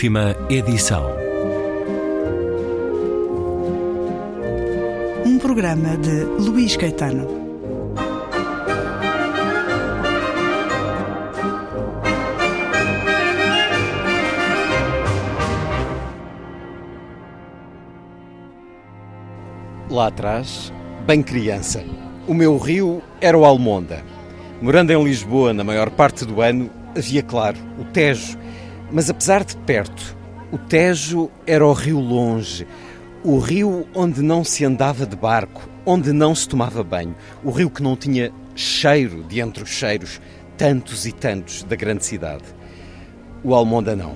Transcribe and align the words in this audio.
Última 0.00 0.34
edição. 0.48 1.04
Um 5.26 5.38
programa 5.38 5.94
de 5.98 6.24
Luís 6.42 6.74
Caetano. 6.74 7.28
Lá 19.90 20.06
atrás, 20.06 20.72
bem 21.04 21.22
criança, 21.22 21.84
o 22.26 22.32
meu 22.32 22.56
rio 22.56 23.02
era 23.20 23.36
o 23.36 23.44
Almonda. 23.44 24.02
Morando 24.62 24.92
em 24.92 25.04
Lisboa 25.04 25.52
na 25.52 25.62
maior 25.62 25.90
parte 25.90 26.24
do 26.24 26.40
ano, 26.40 26.70
havia, 26.96 27.22
claro, 27.22 27.58
o 27.78 27.84
Tejo. 27.84 28.38
Mas 28.92 29.08
apesar 29.08 29.44
de 29.44 29.56
perto, 29.58 30.16
o 30.50 30.58
Tejo 30.58 31.30
era 31.46 31.64
o 31.64 31.72
rio 31.72 32.00
longe, 32.00 32.66
o 33.22 33.38
rio 33.38 33.86
onde 33.94 34.20
não 34.20 34.42
se 34.42 34.64
andava 34.64 35.06
de 35.06 35.14
barco, 35.14 35.68
onde 35.86 36.12
não 36.12 36.34
se 36.34 36.48
tomava 36.48 36.82
banho, 36.82 37.14
o 37.44 37.50
rio 37.50 37.70
que 37.70 37.82
não 37.82 37.94
tinha 37.94 38.32
cheiro 38.54 39.22
de 39.22 39.40
entre 39.40 39.62
os 39.62 39.70
cheiros, 39.70 40.20
tantos 40.56 41.06
e 41.06 41.12
tantos 41.12 41.62
da 41.62 41.76
grande 41.76 42.04
cidade. 42.04 42.44
O 43.44 43.54
Almonda 43.54 43.94
não. 43.94 44.14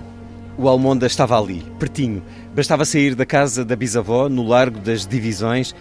O 0.59 0.69
Almonda 0.69 1.07
estava 1.07 1.41
ali, 1.41 1.65
pertinho. 1.79 2.23
Bastava 2.55 2.85
sair 2.85 3.15
da 3.15 3.25
casa 3.25 3.65
da 3.65 3.75
bisavó, 3.75 4.29
no 4.29 4.43
Largo 4.43 4.79
das 4.79 5.07
Divisões, 5.07 5.75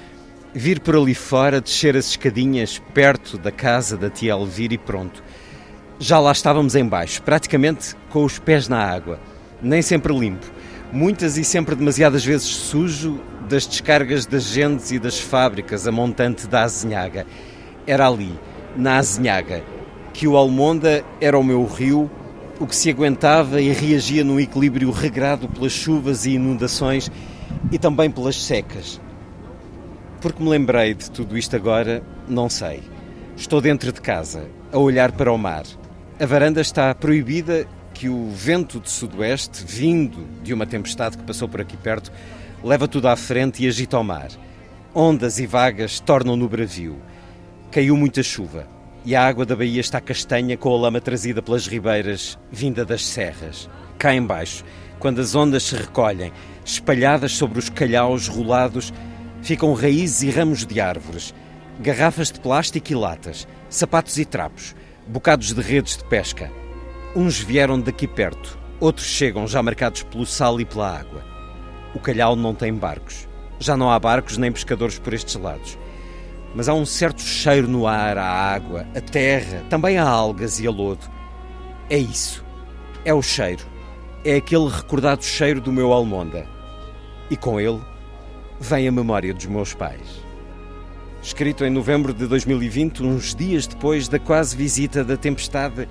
vir 0.53 0.79
por 0.79 0.95
ali 0.95 1.13
fora, 1.13 1.59
descer 1.59 1.97
as 1.97 2.09
escadinhas 2.09 2.81
perto 2.93 3.37
da 3.37 3.51
casa 3.51 3.97
da 3.97 4.09
tia 4.09 4.31
Elvira 4.33 4.73
e 4.73 4.77
pronto. 4.77 5.23
Já 6.03 6.19
lá 6.19 6.33
estávamos 6.33 6.75
embaixo, 6.75 7.23
praticamente 7.23 7.95
com 8.09 8.25
os 8.25 8.37
pés 8.37 8.67
na 8.67 8.77
água. 8.77 9.17
Nem 9.61 9.81
sempre 9.81 10.13
limpo. 10.13 10.45
Muitas 10.91 11.37
e 11.37 11.45
sempre 11.45 11.75
demasiadas 11.75 12.25
vezes 12.25 12.45
sujo 12.45 13.21
das 13.47 13.65
descargas 13.65 14.25
das 14.25 14.43
gentes 14.43 14.91
e 14.91 14.99
das 14.99 15.17
fábricas 15.17 15.87
a 15.87 15.93
montante 15.93 16.45
da 16.45 16.63
Azinhaga. 16.63 17.25
Era 17.87 18.05
ali, 18.05 18.37
na 18.75 18.97
Azinhaga, 18.97 19.63
que 20.13 20.27
o 20.27 20.35
Almonda 20.35 21.05
era 21.21 21.39
o 21.39 21.43
meu 21.43 21.65
rio, 21.65 22.11
o 22.59 22.67
que 22.67 22.75
se 22.75 22.89
aguentava 22.89 23.61
e 23.61 23.71
reagia 23.71 24.25
num 24.25 24.41
equilíbrio 24.41 24.91
regrado 24.91 25.47
pelas 25.47 25.71
chuvas 25.71 26.25
e 26.25 26.31
inundações 26.31 27.09
e 27.71 27.79
também 27.79 28.11
pelas 28.11 28.43
secas. 28.43 28.99
Porque 30.19 30.43
me 30.43 30.49
lembrei 30.49 30.95
de 30.95 31.09
tudo 31.09 31.37
isto 31.37 31.55
agora, 31.55 32.03
não 32.27 32.49
sei. 32.49 32.81
Estou 33.37 33.61
dentro 33.61 33.89
de 33.93 34.01
casa, 34.01 34.49
a 34.69 34.77
olhar 34.77 35.13
para 35.13 35.31
o 35.31 35.37
mar. 35.37 35.63
A 36.23 36.25
varanda 36.25 36.61
está 36.61 36.95
proibida 36.95 37.67
que 37.93 38.07
o 38.07 38.29
vento 38.29 38.79
de 38.79 38.89
sudoeste, 38.89 39.65
vindo 39.67 40.25
de 40.41 40.53
uma 40.53 40.65
tempestade 40.65 41.17
que 41.17 41.23
passou 41.25 41.49
por 41.49 41.59
aqui 41.59 41.75
perto, 41.75 42.13
leva 42.63 42.87
tudo 42.87 43.09
à 43.09 43.15
frente 43.17 43.61
e 43.61 43.67
agita 43.67 43.99
o 43.99 44.03
mar. 44.05 44.29
Ondas 44.95 45.37
e 45.37 45.45
vagas 45.45 45.99
tornam 45.99 46.37
no 46.37 46.47
bravio. 46.47 46.95
Caiu 47.69 47.97
muita 47.97 48.23
chuva 48.23 48.65
e 49.03 49.17
a 49.17 49.27
água 49.27 49.45
da 49.45 49.53
baía 49.53 49.81
está 49.81 49.99
castanha 49.99 50.55
com 50.55 50.73
a 50.73 50.77
lama 50.77 51.01
trazida 51.01 51.41
pelas 51.41 51.67
ribeiras, 51.67 52.39
vinda 52.49 52.85
das 52.85 53.05
serras. 53.05 53.69
Cá 53.97 54.15
embaixo, 54.15 54.63
quando 54.99 55.19
as 55.19 55.35
ondas 55.35 55.63
se 55.63 55.75
recolhem, 55.75 56.31
espalhadas 56.63 57.33
sobre 57.33 57.59
os 57.59 57.67
calhaus 57.67 58.29
rolados, 58.29 58.93
ficam 59.41 59.73
raízes 59.73 60.21
e 60.21 60.29
ramos 60.29 60.65
de 60.65 60.79
árvores, 60.79 61.33
garrafas 61.81 62.31
de 62.31 62.39
plástico 62.39 62.93
e 62.93 62.95
latas, 62.95 63.45
sapatos 63.69 64.17
e 64.17 64.23
trapos, 64.23 64.73
bocados 65.07 65.53
de 65.53 65.61
redes 65.61 65.97
de 65.97 66.03
pesca. 66.05 66.51
Uns 67.15 67.39
vieram 67.39 67.79
daqui 67.79 68.07
perto, 68.07 68.57
outros 68.79 69.05
chegam 69.07 69.47
já 69.47 69.61
marcados 69.61 70.03
pelo 70.03 70.25
sal 70.25 70.59
e 70.59 70.65
pela 70.65 70.97
água. 70.99 71.23
O 71.93 71.99
calhau 71.99 72.35
não 72.35 72.55
tem 72.55 72.73
barcos. 72.73 73.27
Já 73.59 73.77
não 73.77 73.91
há 73.91 73.99
barcos 73.99 74.37
nem 74.37 74.51
pescadores 74.51 74.97
por 74.97 75.13
estes 75.13 75.35
lados. 75.35 75.77
Mas 76.55 76.67
há 76.67 76.73
um 76.73 76.85
certo 76.85 77.21
cheiro 77.21 77.67
no 77.67 77.87
ar, 77.87 78.17
a 78.17 78.25
água, 78.25 78.85
a 78.95 79.01
terra, 79.01 79.63
também 79.69 79.97
há 79.97 80.07
algas 80.07 80.59
e 80.59 80.67
a 80.67 80.71
lodo. 80.71 81.09
É 81.89 81.97
isso. 81.97 82.43
É 83.05 83.13
o 83.13 83.21
cheiro. 83.21 83.63
É 84.23 84.35
aquele 84.35 84.69
recordado 84.69 85.23
cheiro 85.23 85.59
do 85.59 85.71
meu 85.71 85.91
almonda. 85.91 86.47
E 87.29 87.35
com 87.35 87.59
ele 87.59 87.81
vem 88.59 88.87
a 88.87 88.91
memória 88.91 89.33
dos 89.33 89.45
meus 89.45 89.73
pais. 89.73 90.23
Escrito 91.23 91.63
em 91.63 91.69
novembro 91.69 92.13
de 92.13 92.27
2020, 92.27 93.01
uns 93.01 93.33
dias 93.33 93.65
depois 93.65 94.09
da 94.09 94.19
quase 94.19 94.57
visita 94.57 95.05
da 95.05 95.15
tempestade 95.15 95.87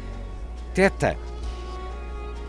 Teta. 0.75 1.17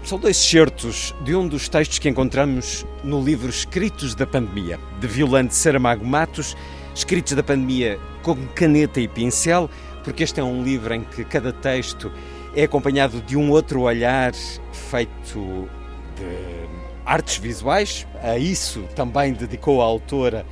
São 0.04 0.20
dois 0.20 0.36
certos 0.36 1.16
de 1.24 1.34
um 1.34 1.48
dos 1.48 1.70
textos 1.70 1.98
que 1.98 2.10
encontramos 2.10 2.86
no 3.02 3.24
livro 3.24 3.50
Escritos 3.50 4.14
da 4.14 4.28
Pandemia, 4.28 4.78
de 5.00 5.08
Violante 5.08 5.56
Saramago 5.56 6.06
Matos, 6.06 6.58
Escritos 6.94 7.32
da 7.32 7.42
Pandemia 7.42 7.98
com 8.22 8.36
caneta 8.48 9.00
e 9.00 9.08
pincel, 9.08 9.70
porque 10.04 10.22
este 10.24 10.42
é 10.42 10.44
um 10.44 10.62
livro 10.62 10.94
em 10.94 11.06
que 11.06 11.24
cada 11.24 11.54
texto 11.54 12.12
é 12.54 12.64
acompanhado 12.64 13.22
de 13.22 13.38
um 13.38 13.50
outro 13.50 13.84
olhar 13.84 14.34
feito 14.74 15.70
de 16.18 16.68
artes 17.06 17.38
visuais. 17.38 18.06
A 18.22 18.38
isso 18.38 18.84
também 18.94 19.32
dedicou 19.32 19.82
a 19.82 19.86
autora 19.86 20.46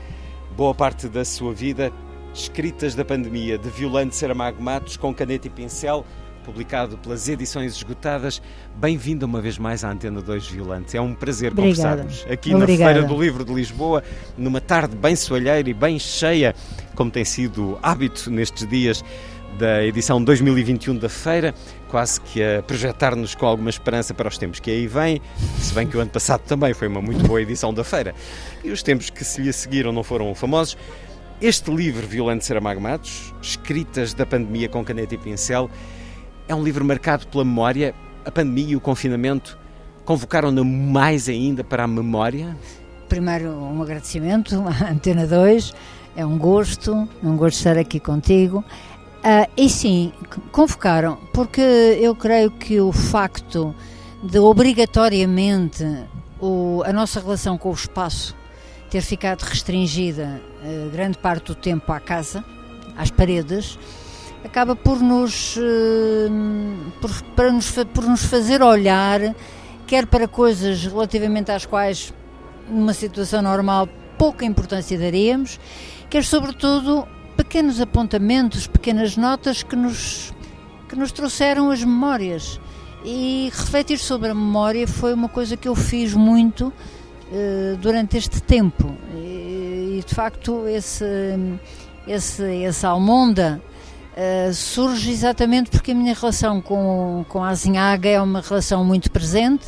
boa 0.56 0.74
parte 0.74 1.09
da 1.09 1.25
sua 1.25 1.53
vida. 1.53 1.91
Escritas 2.34 2.96
da 2.96 3.03
Pandemia, 3.03 3.58
de 3.58 3.69
Violante 3.69 4.16
Saramago 4.16 4.62
Matos, 4.64 4.96
com 4.96 5.14
caneta 5.14 5.47
e 5.47 5.50
pincel, 5.50 6.06
publicado 6.46 6.97
pelas 6.97 7.28
edições 7.28 7.75
esgotadas. 7.75 8.42
Bem-vindo 8.75 9.25
uma 9.25 9.42
vez 9.42 9.58
mais 9.58 9.84
à 9.84 9.92
Antena 9.92 10.22
2 10.22 10.47
Violante. 10.47 10.96
É 10.96 11.02
um 11.02 11.14
prazer 11.14 11.52
Obrigada. 11.52 12.03
conversarmos 12.03 12.31
aqui 12.31 12.56
Obrigada. 12.56 12.94
na 12.94 13.02
Feira 13.02 13.08
do 13.08 13.22
Livro 13.22 13.44
de 13.44 13.53
Lisboa, 13.53 14.02
numa 14.38 14.62
tarde 14.62 14.96
bem 14.96 15.16
soalheira 15.16 15.70
e 15.70 15.74
bem 15.74 16.00
cheia, 16.00 16.56
como 16.96 17.12
tem 17.12 17.25
sido 17.25 17.78
hábito 17.84 18.31
nestes 18.31 18.66
dias 18.66 19.03
da 19.59 19.84
edição 19.84 20.24
2021 20.24 20.97
da 20.97 21.09
feira, 21.09 21.53
quase 21.90 22.22
que 22.22 22.41
a 22.41 22.64
projetar-nos 22.64 23.36
com 23.36 23.46
alguma 23.46 23.70
esperança 23.70 24.14
para 24.14 24.30
os 24.30 24.38
tempos 24.38 24.62
que 24.62 24.72
aí 24.72 24.88
vêm, 24.88 25.22
se 25.59 25.74
bem 25.74 25.86
que 25.86 25.97
o 25.97 26.00
ano 26.00 26.09
passado 26.09 26.41
também 26.41 26.74
foi 26.74 26.88
uma 26.88 27.02
muito 27.02 27.28
boa 27.28 27.41
edição 27.41 27.74
da 27.74 27.84
feira. 27.84 28.16
E 28.64 28.72
os 28.72 28.81
tempos 28.81 29.09
que 29.09 29.25
se 29.25 29.41
lhe 29.41 29.52
seguiram 29.52 29.91
não 29.91 30.03
foram 30.03 30.34
famosos. 30.34 30.78
Este 31.41 31.72
livro, 31.72 32.06
Violante 32.06 32.46
Saramago 32.46 32.79
Matos, 32.79 33.34
Escritas 33.41 34.13
da 34.13 34.25
Pandemia 34.25 34.69
com 34.69 34.84
Caneta 34.85 35.16
e 35.16 35.18
Pincel, 35.18 35.69
é 36.47 36.53
um 36.53 36.63
livro 36.63 36.85
marcado 36.85 37.25
pela 37.28 37.44
memória. 37.44 37.96
A 38.24 38.31
pandemia 38.31 38.74
e 38.74 38.75
o 38.75 38.79
confinamento 38.79 39.57
convocaram-na 40.06 40.63
mais 40.63 41.28
ainda 41.28 41.63
para 41.63 41.84
a 41.84 41.88
memória. 41.88 42.56
Primeiro, 43.09 43.50
um 43.50 43.81
agradecimento 43.81 44.56
à 44.68 44.91
Antena 44.91 45.25
2. 45.25 45.74
É 46.16 46.24
um 46.25 46.38
gosto, 46.38 47.07
um 47.24 47.35
gosto 47.35 47.58
estar 47.58 47.78
aqui 47.78 48.00
contigo. 48.00 48.63
Ah, 49.23 49.47
e 49.58 49.68
sim, 49.69 50.13
convocaram, 50.52 51.18
porque 51.34 51.62
eu 51.62 52.16
creio 52.16 52.52
que 52.52 52.79
o 52.79 52.91
facto 52.91 53.73
de 54.23 54.38
obrigatoriamente 54.38 55.84
o- 56.40 56.84
a 56.85 56.94
nossa 56.94 57.19
relação 57.19 57.58
com 57.58 57.69
o 57.69 57.73
espaço 57.73 58.35
ter 58.91 59.02
ficado 59.02 59.44
restringida 59.44 60.41
eh, 60.62 60.90
grande 60.91 61.18
parte 61.18 61.46
do 61.46 61.56
tempo 61.56 61.94
à 61.94 62.00
casa, 62.00 62.44
às 62.97 63.09
paredes, 63.09 63.79
acaba 64.44 64.75
por 64.75 65.00
nos, 65.00 65.56
eh, 65.57 66.29
por, 67.00 67.09
para 67.34 67.53
nos, 67.53 67.72
por 67.94 68.03
nos 68.03 68.25
fazer 68.25 68.62
olhar, 68.62 69.34
quer 69.88 70.06
para 70.06 70.28
coisas 70.28 70.84
relativamente 70.84 71.53
às 71.53 71.66
quais, 71.66 72.13
numa 72.69 72.94
situação 72.94 73.41
normal, 73.41 73.88
pouca 74.17 74.43
importância 74.43 74.99
daríamos, 74.99 75.58
quer 76.09 76.26
sobretudo 76.26 77.08
pequenos 77.38 77.79
apontamentos, 77.79 78.67
pequenas 78.67 79.16
notas 79.16 79.64
que 79.64 79.76
nos, 79.78 80.34
que 80.90 80.97
nos 80.97 81.14
trouxeram 81.14 81.72
as 81.72 81.82
memórias. 81.82 82.59
E 83.05 83.49
refletir 83.53 83.97
sobre 83.97 84.29
a 84.29 84.35
memória 84.35 84.85
foi 84.85 85.14
uma 85.14 85.29
coisa 85.29 85.55
que 85.55 85.67
eu 85.67 85.76
fiz 85.76 86.14
muito 86.14 86.73
durante 87.79 88.17
este 88.17 88.41
tempo. 88.41 88.95
E, 89.16 89.99
e, 89.99 90.03
de 90.05 90.13
facto, 90.13 90.67
esse, 90.67 91.05
esse, 92.07 92.43
esse 92.43 92.85
Almonda 92.85 93.61
eh, 94.16 94.51
surge 94.53 95.09
exatamente 95.09 95.69
porque 95.69 95.91
a 95.91 95.95
minha 95.95 96.13
relação 96.13 96.61
com, 96.61 97.25
com 97.29 97.43
a 97.43 97.49
Azinhaga 97.49 98.09
é 98.09 98.22
uma 98.22 98.41
relação 98.41 98.83
muito 98.83 99.09
presente 99.09 99.66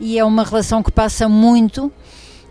e 0.00 0.18
é 0.18 0.24
uma 0.24 0.42
relação 0.42 0.82
que 0.82 0.90
passa 0.90 1.28
muito 1.28 1.92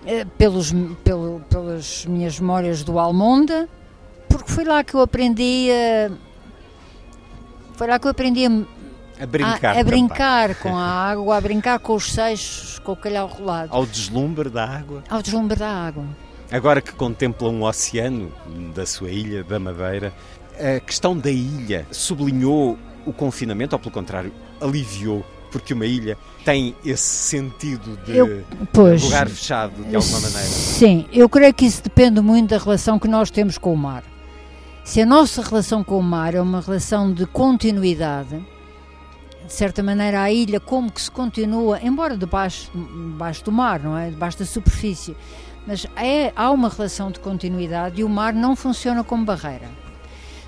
eh, 0.06 0.26
pelos, 0.38 0.74
pelo, 1.04 1.42
pelas 1.50 2.06
minhas 2.06 2.40
memórias 2.40 2.84
do 2.84 2.98
Almonda, 2.98 3.68
porque 4.30 4.50
foi 4.52 4.64
lá 4.64 4.84
que 4.84 4.94
eu 4.94 5.02
aprendi 5.02 5.68
a. 5.72 6.12
Foi 7.74 7.88
lá 7.88 8.00
que 8.00 8.08
eu 8.08 8.12
aprendi 8.12 8.46
a, 8.46 8.50
A 9.20 9.26
brincar. 9.26 9.66
a, 9.66 9.72
a 9.72 9.76
também. 9.84 9.86
brincar 10.08 10.56
com 10.56 10.76
a 10.76 10.84
água, 10.86 11.38
a 11.38 11.42
brincar 11.42 11.80
com 11.80 11.96
os 11.96 12.12
seixos, 12.12 12.80
com 12.80 12.92
o 12.92 12.96
calhau 12.96 13.28
rolado, 13.28 13.70
Ao 13.74 13.86
deslumbre 13.86 14.50
da 14.50 14.66
água. 14.66 15.04
ao 15.10 15.22
deslumbre 15.22 15.58
da 15.58 15.70
água. 15.70 16.04
Agora 16.52 16.82
que 16.82 16.92
contempla 16.92 17.50
um 17.50 17.64
oceano 17.64 18.32
da 18.76 18.86
sua 18.86 19.10
ilha, 19.10 19.44
da 19.44 19.58
Madeira, 19.60 20.14
a 20.60 20.80
questão 20.80 21.18
da 21.18 21.32
ilha 21.32 21.86
sublinhou 21.92 22.78
o 23.06 23.12
confinamento 23.14 23.76
ou, 23.76 23.80
pelo 23.80 23.92
contrário, 23.94 24.32
aliviou? 24.62 25.26
porque 25.52 25.74
uma 25.74 25.86
ilha 25.86 26.18
tem 26.44 26.76
esse 26.84 27.02
sentido 27.30 27.98
de 28.06 28.18
Eu- 28.18 28.44
pois. 28.74 29.02
lugar 29.02 29.30
fechado, 29.30 29.86
de 29.86 29.96
alguma 29.96 30.20
maneira. 30.20 30.44
Sim, 30.48 31.06
eu 31.14 31.30
creio 31.30 31.54
que 31.54 31.66
isso 31.66 31.82
depende 31.82 32.20
muito 32.20 32.50
da 32.50 32.58
relação 32.58 33.00
que 33.00 33.08
nós 33.08 33.32
temos 33.32 33.58
com 33.58 33.74
o 33.74 33.78
mar. 33.78 34.04
Se 34.84 35.00
a 35.02 35.06
nossa 35.06 35.42
relação 35.42 35.82
com 35.82 35.98
o 35.98 36.04
mar 36.04 36.36
é 36.36 36.42
uma 36.42 36.60
relação 36.60 37.14
de 37.14 37.26
continuidade, 37.26 38.46
de 39.46 39.54
certa 39.54 39.84
maneira 39.84 40.22
a 40.22 40.32
ilha 40.32 40.60
como 40.60 40.92
que 40.92 41.02
se 41.02 41.12
continua, 41.12 41.80
embora 41.82 42.18
debaixo, 42.18 42.72
debaixo 42.74 43.44
do 43.46 43.52
mar, 43.52 43.80
não 43.80 43.98
é? 43.98 44.10
Debaixo 44.10 44.40
da 44.40 44.46
superfície, 44.46 45.16
mas 45.68 45.86
é, 45.96 46.32
há 46.36 46.50
uma 46.52 46.70
relação 46.70 47.12
de 47.12 47.20
continuidade 47.20 48.02
e 48.02 48.04
o 48.04 48.10
mar 48.10 48.34
não 48.34 48.56
funciona 48.56 49.04
como 49.04 49.24
barreira. 49.26 49.70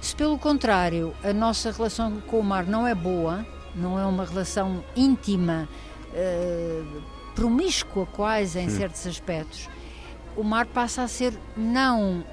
Se 0.01 0.15
pelo 0.15 0.37
contrário 0.37 1.13
a 1.23 1.33
nossa 1.33 1.71
relação 1.71 2.21
com 2.27 2.39
o 2.39 2.43
mar 2.43 2.65
não 2.65 2.85
é 2.87 2.95
boa, 2.95 3.45
não 3.75 3.99
é 3.99 4.05
uma 4.05 4.25
relação 4.25 4.83
íntima, 4.95 5.67
eh, 6.13 6.83
promíscua 7.35 8.05
quase 8.07 8.59
em 8.59 8.69
certos 8.69 9.05
aspectos, 9.05 9.69
o 10.35 10.43
mar 10.43 10.65
passa 10.65 11.03
a 11.03 11.07
ser 11.07 11.33
não 11.55 12.23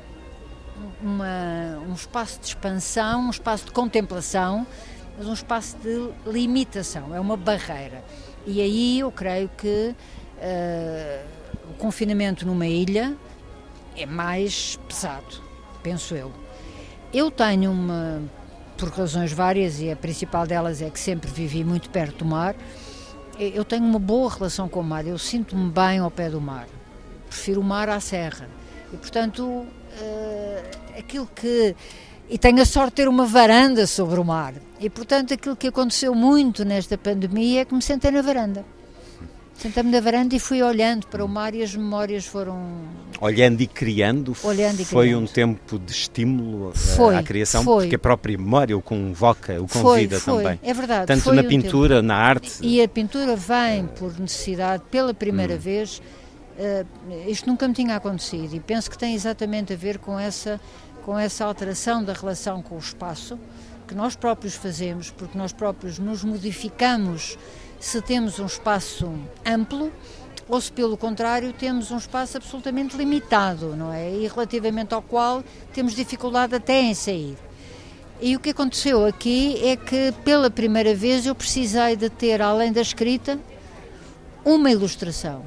uma- 1.02 1.78
um 1.88 1.92
espaço 1.94 2.40
de 2.40 2.46
expansão, 2.48 3.26
um 3.26 3.30
espaço 3.30 3.66
de 3.66 3.72
contemplação, 3.72 4.66
mas 5.16 5.26
um 5.26 5.32
espaço 5.32 5.76
de 5.78 6.10
limitação, 6.26 7.14
é 7.14 7.20
uma 7.20 7.36
barreira. 7.36 8.04
E 8.46 8.60
aí 8.60 9.00
eu 9.00 9.10
creio 9.10 9.48
que 9.56 9.94
eh, 10.38 11.24
o 11.70 11.74
confinamento 11.74 12.46
numa 12.46 12.66
ilha 12.66 13.16
é 13.96 14.06
mais 14.06 14.78
pesado, 14.88 15.42
penso 15.82 16.14
eu. 16.14 16.32
Eu 17.12 17.30
tenho 17.30 17.70
uma, 17.70 18.22
por 18.76 18.88
razões 18.90 19.32
várias, 19.32 19.80
e 19.80 19.90
a 19.90 19.96
principal 19.96 20.46
delas 20.46 20.82
é 20.82 20.90
que 20.90 20.98
sempre 20.98 21.30
vivi 21.30 21.64
muito 21.64 21.88
perto 21.90 22.18
do 22.18 22.24
mar, 22.24 22.54
eu 23.38 23.64
tenho 23.64 23.84
uma 23.84 23.98
boa 23.98 24.30
relação 24.30 24.68
com 24.68 24.80
o 24.80 24.84
mar, 24.84 25.06
eu 25.06 25.18
sinto-me 25.18 25.70
bem 25.70 25.98
ao 25.98 26.10
pé 26.10 26.30
do 26.30 26.40
mar. 26.40 26.68
Prefiro 27.26 27.60
o 27.60 27.64
mar 27.64 27.88
à 27.88 27.98
serra. 27.98 28.48
E, 28.92 28.96
portanto, 28.96 29.66
eh, 30.00 30.70
aquilo 30.98 31.26
que. 31.34 31.74
E 32.28 32.38
tenho 32.38 32.60
a 32.62 32.64
sorte 32.64 32.90
de 32.90 32.94
ter 32.96 33.08
uma 33.08 33.26
varanda 33.26 33.86
sobre 33.86 34.18
o 34.18 34.24
mar. 34.24 34.54
E, 34.80 34.88
portanto, 34.88 35.34
aquilo 35.34 35.54
que 35.56 35.68
aconteceu 35.68 36.14
muito 36.14 36.64
nesta 36.64 36.96
pandemia 36.96 37.60
é 37.60 37.64
que 37.64 37.74
me 37.74 37.82
sentei 37.82 38.10
na 38.10 38.22
varanda. 38.22 38.64
Sentei-me 39.56 39.90
na 39.90 40.00
varanda 40.00 40.34
e 40.34 40.40
fui 40.40 40.60
olhando 40.62 41.06
para 41.06 41.24
o 41.24 41.28
mar 41.28 41.54
e 41.54 41.62
as 41.62 41.74
memórias 41.76 42.26
foram. 42.26 42.58
Olhando 43.20 43.60
e 43.60 43.68
criando, 43.68 44.36
Olhando 44.42 44.80
e 44.80 44.84
foi 44.84 45.06
criando. 45.06 45.22
um 45.22 45.26
tempo 45.26 45.78
de 45.78 45.92
estímulo 45.92 46.72
eh, 46.74 46.78
Foi, 46.96 47.14
à 47.16 47.22
criação, 47.22 47.62
foi. 47.62 47.84
porque 47.84 47.94
a 47.94 47.98
própria 47.98 48.36
memória 48.36 48.76
o 48.76 48.82
convoca, 48.82 49.62
o 49.62 49.68
convida 49.68 50.18
foi, 50.18 50.42
também. 50.42 50.60
é 50.62 50.74
verdade. 50.74 51.06
Tanto 51.06 51.26
na 51.32 51.40
um 51.42 51.44
tempo. 51.44 51.48
pintura, 51.62 52.02
na 52.02 52.16
arte. 52.16 52.50
E 52.62 52.82
a 52.82 52.88
pintura 52.88 53.36
vem 53.36 53.86
por 53.86 54.18
necessidade, 54.18 54.82
pela 54.90 55.12
Hum. 55.12 55.14
primeira 55.14 55.56
vez. 55.56 56.02
eh, 56.58 56.84
isto 57.28 57.48
nunca 57.48 57.66
me 57.68 57.74
tinha 57.74 57.96
acontecido 57.96 58.54
e 58.54 58.60
penso 58.60 58.88
que 58.90 58.96
tem 58.98 59.14
exatamente 59.14 59.72
a 59.72 59.76
ver 59.76 59.98
com 59.98 60.18
essa, 60.18 60.60
com 61.04 61.18
essa 61.18 61.44
alteração 61.44 62.02
da 62.02 62.12
relação 62.12 62.62
com 62.62 62.76
o 62.76 62.78
espaço 62.78 63.38
que 63.86 63.94
nós 63.94 64.16
próprios 64.16 64.54
fazemos, 64.54 65.10
porque 65.10 65.36
nós 65.36 65.52
próprios 65.52 65.98
nos 65.98 66.24
modificamos 66.24 67.36
se 67.78 68.00
temos 68.00 68.38
um 68.38 68.46
espaço 68.46 69.12
amplo 69.44 69.92
ou 70.48 70.60
se 70.60 70.72
pelo 70.72 70.96
contrário 70.96 71.52
temos 71.52 71.90
um 71.90 71.98
espaço 71.98 72.36
absolutamente 72.38 72.96
limitado, 72.96 73.76
não 73.76 73.92
é? 73.92 74.10
E 74.10 74.26
relativamente 74.26 74.94
ao 74.94 75.02
qual 75.02 75.42
temos 75.72 75.94
dificuldade 75.94 76.54
até 76.54 76.80
em 76.80 76.94
sair. 76.94 77.36
E 78.20 78.36
o 78.36 78.40
que 78.40 78.50
aconteceu 78.50 79.04
aqui 79.04 79.58
é 79.66 79.76
que 79.76 80.12
pela 80.24 80.48
primeira 80.48 80.94
vez 80.94 81.26
eu 81.26 81.34
precisei 81.34 81.96
de 81.96 82.08
ter, 82.08 82.40
além 82.40 82.72
da 82.72 82.80
escrita, 82.80 83.38
uma 84.44 84.70
ilustração. 84.70 85.42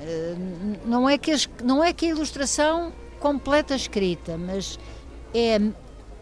Eh, 0.00 0.34
Não 0.86 1.08
é 1.08 1.18
que, 1.18 1.30
as- 1.32 1.48
não 1.64 1.82
é 1.82 1.92
que 1.92 2.06
a 2.06 2.10
ilustração 2.10 2.92
completa 3.26 3.74
escrita, 3.74 4.38
mas 4.38 4.78
é, 5.34 5.58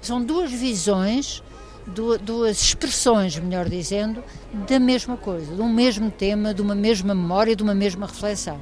são 0.01 0.25
duas 0.25 0.51
visões, 0.51 1.43
du- 1.87 2.17
duas 2.17 2.59
expressões, 2.63 3.39
melhor 3.39 3.69
dizendo, 3.69 4.25
da 4.67 4.79
mesma 4.81 5.19
coisa, 5.19 5.55
de 5.55 5.61
um 5.61 5.69
mesmo 5.69 6.11
tema, 6.11 6.55
de 6.55 6.63
uma 6.63 6.75
mesma 6.75 7.15
memória, 7.15 7.55
de 7.55 7.63
uma 7.63 7.75
mesma 7.75 8.07
reflexão. 8.07 8.59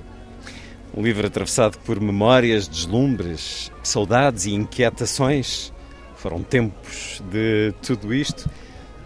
Um 0.93 1.03
livro 1.03 1.25
atravessado 1.25 1.79
por 1.85 2.01
memórias, 2.01 2.67
deslumbres, 2.67 3.71
saudades 3.83 4.45
e 4.47 4.53
inquietações. 4.53 5.73
Foram 6.17 6.43
tempos 6.43 7.23
de 7.31 7.73
tudo 7.81 8.13
isto. 8.13 8.51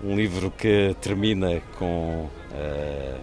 Um 0.03 0.17
livro 0.17 0.51
que 0.51 0.97
termina 1.01 1.61
com 1.79 2.29
eh, 2.53 3.19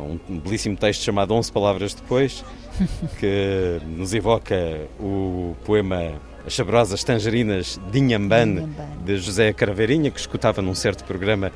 um 0.00 0.38
belíssimo 0.38 0.76
texto 0.76 1.02
chamado 1.02 1.34
11 1.34 1.52
Palavras 1.52 1.94
Depois, 1.94 2.44
que 3.18 3.80
nos 3.86 4.12
evoca 4.14 4.56
o 4.98 5.54
poema 5.64 6.12
As 6.46 6.54
Saborosas 6.54 7.02
Tangerinas 7.04 7.80
de 7.90 7.98
Inhambane, 7.98 8.68
de 9.04 9.16
José 9.18 9.52
Caraveirinha, 9.52 10.10
que 10.10 10.18
escutava 10.20 10.60
num 10.60 10.74
certo 10.74 11.04
programa 11.04 11.52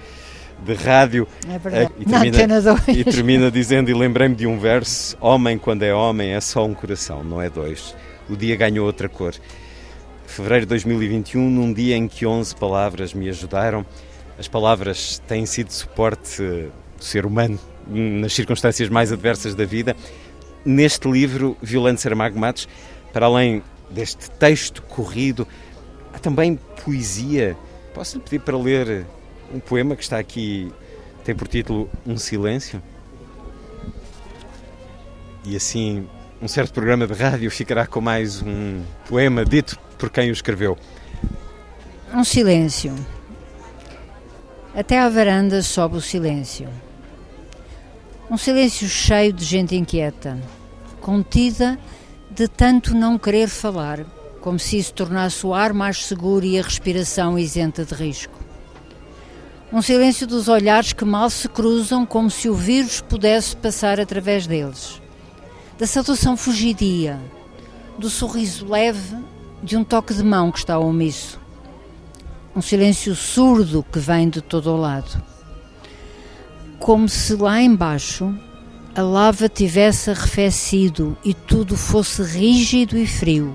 de 0.64 0.74
rádio. 0.74 1.26
É 1.48 1.58
verdade. 1.58 1.92
Eh, 1.98 2.02
e 2.02 2.08
Na 2.08 2.22
Antena 2.22 2.60
2. 2.60 2.88
e 2.88 3.04
termina 3.04 3.50
dizendo, 3.50 3.90
e 3.90 3.94
lembrei-me 3.94 4.34
de 4.34 4.46
um 4.46 4.58
verso: 4.58 5.16
Homem, 5.20 5.58
quando 5.58 5.82
é 5.82 5.94
homem, 5.94 6.30
é 6.30 6.40
só 6.40 6.64
um 6.64 6.74
coração, 6.74 7.22
não 7.22 7.40
é 7.40 7.50
dois. 7.50 7.94
O 8.28 8.36
dia 8.36 8.56
ganhou 8.56 8.86
outra 8.86 9.08
cor. 9.08 9.34
Fevereiro 10.26 10.66
de 10.66 10.70
2021, 10.70 11.40
num 11.40 11.72
dia 11.72 11.96
em 11.96 12.06
que 12.06 12.26
11 12.26 12.54
palavras 12.56 13.14
me 13.14 13.28
ajudaram. 13.28 13.84
As 14.38 14.46
palavras 14.46 15.20
têm 15.26 15.46
sido 15.46 15.70
suporte 15.70 16.42
do 16.42 17.04
ser 17.04 17.26
humano 17.26 17.58
nas 17.88 18.32
circunstâncias 18.32 18.88
mais 18.88 19.12
adversas 19.12 19.54
da 19.54 19.64
vida. 19.64 19.96
Neste 20.64 21.10
livro, 21.10 21.56
Violante 21.62 22.00
Saramago 22.00 22.38
Matos, 22.38 22.68
para 23.12 23.26
além 23.26 23.62
deste 23.90 24.30
texto 24.32 24.82
corrido, 24.82 25.46
há 26.12 26.18
também 26.18 26.58
poesia. 26.84 27.56
Posso 27.94 28.18
lhe 28.18 28.22
pedir 28.22 28.40
para 28.40 28.56
ler 28.56 29.06
um 29.52 29.58
poema 29.58 29.96
que 29.96 30.02
está 30.02 30.18
aqui, 30.18 30.70
tem 31.24 31.34
por 31.34 31.48
título 31.48 31.88
Um 32.06 32.18
Silêncio? 32.18 32.82
E 35.44 35.56
assim, 35.56 36.06
um 36.42 36.48
certo 36.48 36.72
programa 36.72 37.06
de 37.06 37.14
rádio 37.14 37.50
ficará 37.50 37.86
com 37.86 38.00
mais 38.00 38.42
um 38.42 38.82
poema 39.08 39.44
dito 39.44 39.78
por 39.98 40.10
quem 40.10 40.28
o 40.30 40.32
escreveu. 40.32 40.76
Um 42.14 42.24
silêncio. 42.24 42.94
Até 44.74 44.98
à 44.98 45.08
varanda 45.08 45.62
sobe 45.62 45.96
o 45.96 46.00
silêncio. 46.00 46.68
Um 48.30 48.36
silêncio 48.36 48.86
cheio 48.86 49.32
de 49.32 49.42
gente 49.42 49.74
inquieta, 49.74 50.38
contida 51.00 51.78
de 52.30 52.46
tanto 52.46 52.94
não 52.94 53.18
querer 53.18 53.48
falar, 53.48 54.04
como 54.42 54.58
se 54.58 54.76
isso 54.76 54.92
tornasse 54.92 55.46
o 55.46 55.54
ar 55.54 55.72
mais 55.72 56.04
seguro 56.04 56.44
e 56.44 56.58
a 56.58 56.62
respiração 56.62 57.38
isenta 57.38 57.86
de 57.86 57.94
risco. 57.94 58.38
Um 59.72 59.80
silêncio 59.80 60.26
dos 60.26 60.46
olhares 60.46 60.92
que 60.92 61.06
mal 61.06 61.30
se 61.30 61.48
cruzam, 61.48 62.04
como 62.04 62.30
se 62.30 62.50
o 62.50 62.54
vírus 62.54 63.00
pudesse 63.00 63.56
passar 63.56 63.98
através 63.98 64.46
deles. 64.46 65.00
Da 65.78 65.86
saudação 65.86 66.36
fugidia, 66.36 67.18
do 67.98 68.10
sorriso 68.10 68.66
leve 68.66 69.16
de 69.62 69.74
um 69.74 69.82
toque 69.82 70.12
de 70.12 70.22
mão 70.22 70.52
que 70.52 70.58
está 70.58 70.78
omisso. 70.78 71.40
Um 72.54 72.60
silêncio 72.60 73.16
surdo 73.16 73.82
que 73.90 73.98
vem 73.98 74.28
de 74.28 74.42
todo 74.42 74.70
o 74.70 74.76
lado. 74.76 75.37
Como 76.78 77.08
se 77.08 77.34
lá 77.34 77.60
embaixo 77.60 78.34
a 78.94 79.02
lava 79.02 79.48
tivesse 79.48 80.10
arrefecido 80.10 81.16
e 81.24 81.34
tudo 81.34 81.76
fosse 81.76 82.22
rígido 82.22 82.96
e 82.98 83.06
frio. 83.06 83.54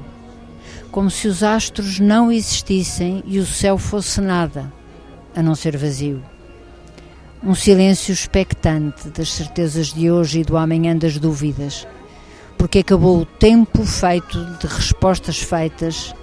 Como 0.92 1.10
se 1.10 1.28
os 1.28 1.44
astros 1.44 2.00
não 2.00 2.32
existissem 2.32 3.24
e 3.26 3.40
o 3.40 3.46
céu 3.46 3.78
fosse 3.78 4.22
nada, 4.22 4.72
a 5.36 5.42
não 5.42 5.56
ser 5.56 5.76
vazio. 5.76 6.24
Um 7.44 7.56
silêncio 7.56 8.14
expectante 8.14 9.10
das 9.10 9.34
certezas 9.34 9.92
de 9.92 10.10
hoje 10.10 10.42
e 10.42 10.44
do 10.44 10.56
amanhã 10.56 10.96
das 10.96 11.18
dúvidas, 11.18 11.88
porque 12.58 12.80
acabou 12.80 13.20
o 13.20 13.26
tempo 13.26 13.84
feito 13.86 14.46
de 14.60 14.68
respostas 14.68 15.40
feitas 15.40 16.14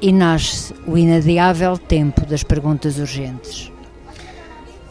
e 0.00 0.12
nasce 0.12 0.74
o 0.86 0.96
inadiável 0.96 1.76
tempo 1.76 2.24
das 2.24 2.42
perguntas 2.42 2.98
urgentes. 2.98 3.69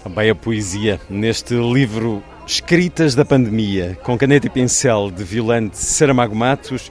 Também 0.03 0.29
a 0.29 0.35
poesia 0.35 0.99
neste 1.09 1.53
livro 1.53 2.23
Escritas 2.47 3.15
da 3.15 3.25
Pandemia, 3.25 3.99
com 4.01 4.17
caneta 4.17 4.47
e 4.47 4.49
pincel 4.49 5.11
de 5.11 5.25
Violante 5.25 5.77
Saramago 5.77 6.33
Matos, 6.33 6.89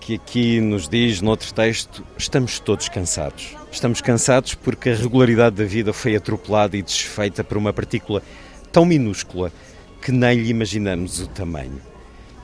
que 0.00 0.14
aqui 0.14 0.60
nos 0.60 0.88
diz, 0.88 1.20
noutro 1.20 1.52
texto, 1.52 2.04
estamos 2.16 2.60
todos 2.60 2.88
cansados. 2.88 3.56
Estamos 3.72 4.00
cansados 4.00 4.54
porque 4.54 4.90
a 4.90 4.94
regularidade 4.94 5.56
da 5.56 5.64
vida 5.64 5.92
foi 5.92 6.14
atropelada 6.14 6.76
e 6.76 6.82
desfeita 6.82 7.42
por 7.42 7.56
uma 7.56 7.72
partícula 7.72 8.22
tão 8.70 8.84
minúscula 8.84 9.52
que 10.00 10.12
nem 10.12 10.38
lhe 10.38 10.50
imaginamos 10.50 11.20
o 11.20 11.26
tamanho. 11.26 11.80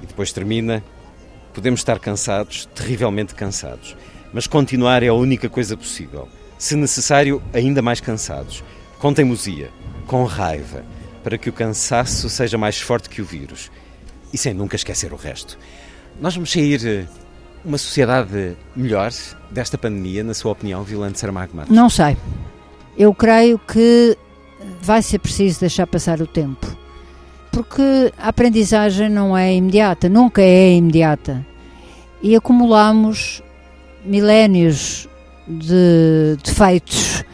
E 0.02 0.06
depois 0.06 0.32
termina, 0.32 0.82
podemos 1.54 1.80
estar 1.80 2.00
cansados, 2.00 2.66
terrivelmente 2.74 3.34
cansados, 3.34 3.96
mas 4.32 4.48
continuar 4.48 5.04
é 5.04 5.08
a 5.08 5.14
única 5.14 5.48
coisa 5.48 5.76
possível. 5.76 6.28
Se 6.58 6.74
necessário, 6.74 7.40
ainda 7.54 7.80
mais 7.80 8.00
cansados, 8.00 8.64
com 8.98 9.12
teimosia, 9.12 9.70
com 10.06 10.24
raiva, 10.24 10.84
para 11.22 11.38
que 11.38 11.48
o 11.48 11.52
cansaço 11.52 12.28
seja 12.28 12.58
mais 12.58 12.80
forte 12.80 13.08
que 13.08 13.22
o 13.22 13.24
vírus. 13.24 13.70
E 14.32 14.38
sem 14.38 14.52
nunca 14.52 14.76
esquecer 14.76 15.12
o 15.12 15.16
resto. 15.16 15.58
Nós 16.20 16.34
vamos 16.34 16.50
sair 16.50 16.86
eh, 16.86 17.06
uma 17.64 17.78
sociedade 17.78 18.56
melhor 18.74 19.10
desta 19.50 19.78
pandemia, 19.78 20.22
na 20.22 20.34
sua 20.34 20.52
opinião, 20.52 20.82
Vilante 20.82 21.18
Saramago 21.18 21.56
Matos? 21.56 21.74
Não 21.74 21.88
sei. 21.88 22.16
Eu 22.96 23.14
creio 23.14 23.58
que 23.58 24.16
vai 24.80 25.02
ser 25.02 25.18
preciso 25.18 25.60
deixar 25.60 25.86
passar 25.86 26.20
o 26.20 26.26
tempo. 26.26 26.66
Porque 27.52 28.12
a 28.18 28.28
aprendizagem 28.28 29.08
não 29.08 29.36
é 29.36 29.54
imediata, 29.54 30.08
nunca 30.08 30.42
é 30.42 30.74
imediata. 30.74 31.46
E 32.22 32.36
acumulamos 32.36 33.42
milénios 34.04 35.08
de 35.46 36.36
defeitos, 36.44 37.24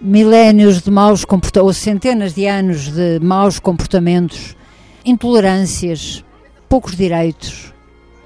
milénios 0.00 0.82
de 0.82 0.90
maus 0.90 1.24
comportamentos, 1.24 1.66
ou 1.66 1.72
centenas 1.72 2.34
de 2.34 2.46
anos 2.46 2.90
de 2.92 3.18
maus 3.20 3.58
comportamentos, 3.58 4.56
intolerâncias, 5.04 6.24
poucos 6.68 6.96
direitos 6.96 7.72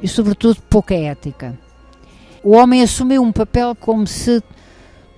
e, 0.03 0.09
sobretudo, 0.09 0.61
pouca 0.62 0.95
ética. 0.95 1.59
O 2.43 2.57
homem 2.57 2.83
assumiu 2.83 3.23
um 3.23 3.33
papel 3.33 3.75
como 3.75 4.07
se 4.07 4.43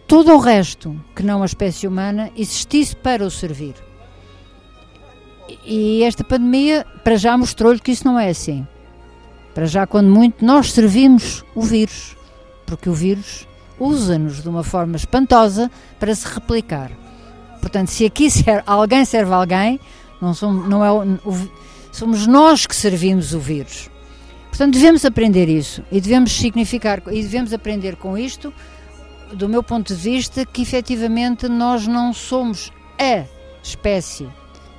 todo 0.07 0.33
o 0.33 0.39
resto, 0.39 1.01
que 1.15 1.23
não 1.23 1.43
a 1.43 1.47
espécie 1.47 1.87
humana, 1.87 2.31
existisse 2.37 2.95
para 2.95 3.25
o 3.25 3.31
servir. 3.31 3.75
E 5.65 6.03
esta 6.03 6.25
pandemia, 6.25 6.85
para 7.05 7.17
já, 7.17 7.37
mostrou-lhe 7.37 7.81
que 7.81 7.93
isso 7.93 8.05
não 8.05 8.19
é 8.19 8.29
assim. 8.29 8.67
Para 9.55 9.67
já, 9.67 9.87
quando 9.87 10.11
muito, 10.11 10.45
nós 10.45 10.73
servimos 10.73 11.45
o 11.55 11.63
vírus, 11.63 12.17
porque 12.67 12.89
o 12.89 12.95
vírus 12.95 13.47
usa-nos 13.83 14.43
de 14.43 14.49
uma 14.49 14.62
forma 14.62 14.97
espantosa 14.97 15.71
para 15.99 16.15
se 16.15 16.27
replicar. 16.27 16.91
Portanto, 17.61 17.89
se 17.89 18.05
aqui 18.05 18.29
alguém 18.67 19.05
serve 19.05 19.33
alguém, 19.33 19.81
não, 20.21 20.35
somos, 20.35 20.69
não 20.69 20.85
é 20.85 20.93
o, 20.93 21.19
somos 21.91 22.27
nós 22.27 22.67
que 22.67 22.77
servimos 22.77 23.35
o 23.35 23.41
vírus. 23.41 23.91
Portanto, 24.49 24.75
devemos 24.75 25.05
aprender 25.05 25.49
isso 25.49 25.83
e 25.91 26.01
devemos 26.01 26.33
significar 26.33 27.03
e 27.11 27.23
devemos 27.23 27.53
aprender 27.53 27.97
com 27.97 28.19
isto, 28.19 28.53
do 29.33 29.49
meu 29.49 29.62
ponto 29.62 29.95
de 29.95 30.01
vista, 30.01 30.45
que 30.45 30.62
efetivamente 30.62 31.49
nós 31.49 31.87
não 31.87 32.12
somos 32.12 32.71
a 32.99 33.25
espécie 33.62 34.29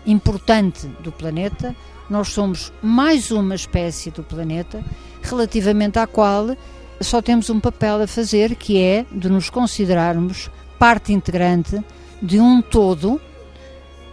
importante 0.06 0.88
do 1.00 1.12
planeta, 1.12 1.76
nós 2.10 2.30
somos 2.30 2.72
mais 2.82 3.32
uma 3.32 3.56
espécie 3.56 4.12
do 4.12 4.22
planeta 4.22 4.84
relativamente 5.24 5.98
à 5.98 6.06
qual 6.06 6.56
só 7.02 7.22
temos 7.22 7.50
um 7.50 7.60
papel 7.60 8.02
a 8.02 8.08
fazer, 8.08 8.56
que 8.56 8.82
é 8.82 9.06
de 9.12 9.30
nos 9.30 9.50
considerarmos 9.50 10.50
parte 10.80 11.14
integrante 11.14 11.84
de 12.22 12.40
um 12.40 12.62
todo, 12.62 13.20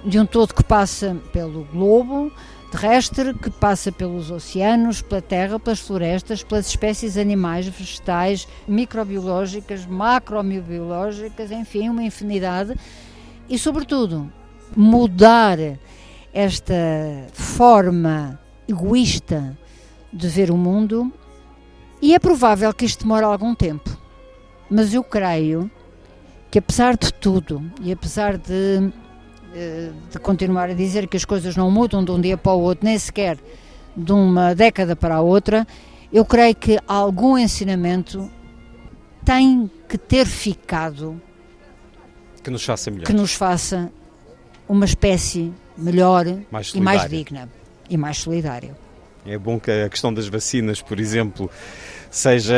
de 0.05 0.19
um 0.19 0.27
todo 0.27 0.55
que 0.55 0.65
passa 0.65 1.17
pelo 1.33 1.65
globo 1.73 2.33
terrestre, 2.71 3.35
que 3.35 3.51
passa 3.51 3.91
pelos 3.91 4.31
oceanos, 4.31 5.03
pela 5.03 5.21
terra, 5.21 5.59
pelas 5.59 5.81
florestas, 5.81 6.43
pelas 6.43 6.69
espécies 6.69 7.17
animais, 7.17 7.67
vegetais, 7.67 8.47
microbiológicas, 8.67 9.85
macrobiológicas, 9.85 11.51
enfim, 11.51 11.89
uma 11.89 12.05
infinidade. 12.05 12.75
E, 13.49 13.59
sobretudo, 13.59 14.33
mudar 14.77 15.59
esta 16.33 16.75
forma 17.33 18.39
egoísta 18.69 19.59
de 20.13 20.29
ver 20.29 20.51
o 20.51 20.57
mundo 20.57 21.13
e 22.01 22.15
é 22.15 22.19
provável 22.19 22.73
que 22.73 22.85
isto 22.85 23.03
demore 23.05 23.25
algum 23.25 23.55
tempo, 23.55 23.91
mas 24.71 24.95
eu 24.95 25.03
creio 25.05 25.71
que 26.51 26.59
apesar 26.59 26.97
de 26.97 27.13
tudo 27.13 27.63
e 27.81 27.93
apesar 27.93 28.37
de, 28.37 28.91
eh, 29.55 29.91
de 30.11 30.19
continuar 30.19 30.71
a 30.71 30.75
dizer 30.75 31.07
que 31.07 31.17
as 31.17 31.25
coisas 31.25 31.57
não 31.57 31.71
mudam 31.71 32.05
de 32.05 32.11
um 32.11 32.21
dia 32.21 32.37
para 32.37 32.53
o 32.53 32.61
outro, 32.61 32.85
nem 32.85 32.99
sequer 32.99 33.39
de 33.97 34.13
uma 34.13 34.55
década 34.55 34.97
para 34.97 35.17
a 35.17 35.21
outra, 35.21 35.67
eu 36.13 36.25
creio 36.25 36.55
que 36.55 36.79
algum 36.89 37.39
ensinamento 37.39 38.31
tem 39.25 39.71
que 39.89 39.97
ter 39.97 40.27
ficado 40.27 41.21
que 42.43 42.51
nos 42.51 42.65
faça 42.65 42.91
melhor. 42.91 43.07
Que 43.07 43.13
nos 43.13 43.35
faça 43.35 43.93
uma 44.69 44.85
espécie 44.85 45.53
melhor 45.77 46.25
mais 46.51 46.73
e 46.75 46.81
mais 46.81 47.09
digna 47.09 47.49
e 47.89 47.97
mais 47.97 48.19
solidária. 48.19 48.77
É 49.27 49.37
bom 49.37 49.61
que 49.61 49.71
a 49.71 49.89
questão 49.89 50.13
das 50.13 50.29
vacinas, 50.29 50.81
por 50.81 50.99
exemplo, 50.99 51.51
seja 52.11 52.55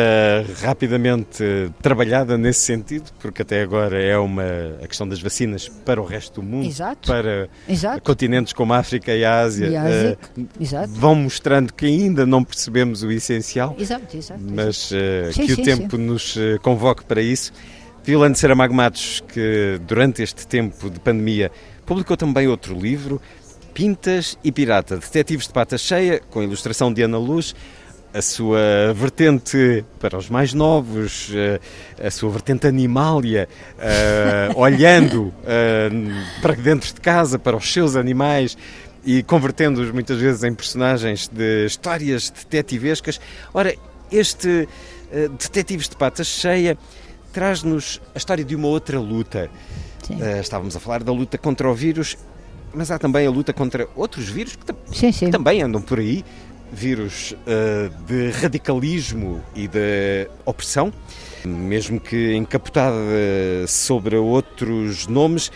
rapidamente 0.62 1.44
trabalhada 1.82 2.38
nesse 2.38 2.60
sentido, 2.60 3.10
porque 3.20 3.42
até 3.42 3.62
agora 3.62 4.00
é 4.00 4.16
uma 4.16 4.42
a 4.82 4.86
questão 4.86 5.06
das 5.06 5.20
vacinas 5.20 5.68
para 5.68 6.00
o 6.00 6.04
resto 6.04 6.40
do 6.40 6.46
mundo, 6.46 6.66
Exato. 6.66 7.08
para 7.08 7.48
Exato. 7.68 8.02
continentes 8.02 8.52
como 8.52 8.72
a 8.72 8.78
África 8.78 9.14
e 9.14 9.24
a 9.24 9.40
Ásia, 9.40 9.66
e 9.66 9.76
a 9.76 9.82
Ásia. 9.82 10.18
Uh, 10.38 10.88
vão 10.88 11.14
mostrando 11.14 11.72
que 11.74 11.84
ainda 11.84 12.24
não 12.24 12.42
percebemos 12.42 13.02
o 13.02 13.10
essencial, 13.10 13.76
exato, 13.78 14.16
exato, 14.16 14.40
mas 14.42 14.90
uh, 14.90 15.32
sim, 15.32 15.46
que 15.46 15.54
sim, 15.54 15.60
o 15.60 15.64
tempo 15.64 15.96
sim. 15.96 16.02
nos 16.02 16.36
eh, 16.36 16.58
convoque 16.62 17.04
para 17.04 17.20
isso. 17.20 17.52
Violante 18.04 18.38
Saramago 18.38 18.74
Matos, 18.74 19.22
que 19.28 19.80
durante 19.86 20.22
este 20.22 20.46
tempo 20.46 20.90
de 20.90 20.98
pandemia 20.98 21.52
publicou 21.86 22.16
também 22.16 22.48
outro 22.48 22.76
livro, 22.76 23.20
Pintas 23.74 24.38
e 24.44 24.52
Pirata, 24.52 24.96
Detetives 24.96 25.46
de 25.46 25.52
Pata 25.52 25.78
Cheia, 25.78 26.20
com 26.30 26.42
ilustração 26.42 26.92
de 26.92 27.02
Ana 27.02 27.18
Luz, 27.18 27.54
a 28.12 28.20
sua 28.20 28.92
vertente 28.94 29.84
para 29.98 30.18
os 30.18 30.28
mais 30.28 30.52
novos, 30.52 31.30
eh, 31.34 31.58
a 32.06 32.10
sua 32.10 32.30
vertente 32.30 32.66
animália, 32.66 33.48
uh, 33.78 34.52
olhando 34.60 35.28
uh, 35.28 36.42
para 36.42 36.54
dentro 36.54 36.92
de 36.92 37.00
casa, 37.00 37.38
para 37.38 37.56
os 37.56 37.72
seus 37.72 37.96
animais 37.96 38.56
e 39.02 39.22
convertendo-os 39.22 39.90
muitas 39.90 40.18
vezes 40.18 40.44
em 40.44 40.52
personagens 40.52 41.26
de 41.26 41.64
histórias 41.64 42.28
detetivescas. 42.28 43.18
Ora, 43.54 43.74
este 44.10 44.68
uh, 45.10 45.28
Detetives 45.30 45.88
de 45.88 45.96
Pata 45.96 46.22
Cheia 46.22 46.76
traz-nos 47.32 47.98
a 48.14 48.18
história 48.18 48.44
de 48.44 48.54
uma 48.54 48.68
outra 48.68 49.00
luta. 49.00 49.48
estávamos 50.42 50.76
a 50.76 50.80
falar 50.80 51.02
da 51.02 51.12
luta 51.12 51.38
contra 51.38 51.70
o 51.70 51.74
vírus 51.74 52.18
mas 52.74 52.90
há 52.90 52.98
também 52.98 53.26
a 53.26 53.30
luta 53.30 53.52
contra 53.52 53.88
outros 53.94 54.28
vírus 54.28 54.56
que, 54.56 54.96
sim, 54.96 55.12
sim. 55.12 55.26
que 55.26 55.32
também 55.32 55.62
andam 55.62 55.80
por 55.80 55.98
aí 55.98 56.24
vírus 56.72 57.32
uh, 57.32 57.90
de 58.06 58.30
radicalismo 58.30 59.42
e 59.54 59.68
de 59.68 60.26
opressão, 60.46 60.90
mesmo 61.44 62.00
que 62.00 62.34
encapotada 62.34 62.96
sobre 63.68 64.16
outros 64.16 65.06
nomes. 65.06 65.52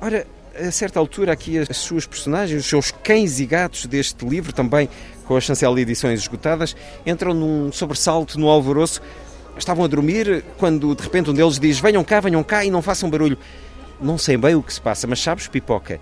Ora, 0.00 0.26
a 0.58 0.70
certa 0.70 0.98
altura, 0.98 1.32
aqui 1.32 1.58
as 1.58 1.76
suas 1.76 2.06
personagens, 2.06 2.62
os 2.62 2.68
seus 2.68 2.90
cães 2.90 3.38
e 3.38 3.46
gatos 3.46 3.86
deste 3.86 4.26
livro, 4.26 4.52
também 4.52 4.88
com 5.24 5.36
as 5.36 5.44
chancela 5.44 5.80
edições 5.80 6.20
esgotadas, 6.20 6.74
entram 7.06 7.32
num 7.32 7.70
sobressalto, 7.70 8.38
num 8.38 8.48
alvoroço. 8.48 9.00
Estavam 9.56 9.84
a 9.84 9.88
dormir 9.88 10.44
quando 10.58 10.94
de 10.94 11.02
repente 11.02 11.30
um 11.30 11.34
deles 11.34 11.58
diz: 11.58 11.78
Venham 11.78 12.02
cá, 12.02 12.20
venham 12.20 12.42
cá 12.42 12.64
e 12.64 12.70
não 12.70 12.82
façam 12.82 13.08
barulho. 13.08 13.38
Não 14.00 14.18
sei 14.18 14.36
bem 14.36 14.56
o 14.56 14.62
que 14.62 14.72
se 14.72 14.80
passa, 14.80 15.06
mas 15.06 15.20
sabes, 15.20 15.46
Pipoca, 15.46 16.00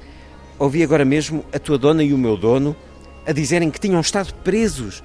ouvi 0.60 0.82
agora 0.82 1.06
mesmo 1.06 1.42
a 1.52 1.58
tua 1.58 1.78
dona 1.78 2.04
e 2.04 2.12
o 2.12 2.18
meu 2.18 2.36
dono 2.36 2.76
a 3.26 3.32
dizerem 3.32 3.70
que 3.70 3.80
tinham 3.80 4.00
estado 4.00 4.32
presos. 4.44 5.02